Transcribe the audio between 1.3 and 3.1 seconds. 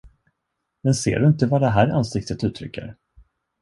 vad det här ansiktet uttrycker?